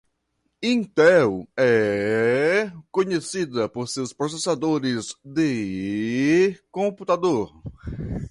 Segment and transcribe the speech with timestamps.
[0.63, 7.51] Intel é conhecida por seus processadores de computador.